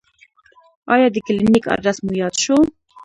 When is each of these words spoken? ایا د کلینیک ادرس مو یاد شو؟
ایا 0.93 1.07
د 1.11 1.17
کلینیک 1.27 1.65
ادرس 1.73 1.97
مو 2.05 2.11
یاد 2.21 2.35
شو؟ 2.43 2.57